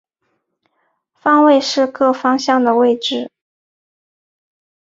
[1.13, 3.29] 方位是各方向的位置。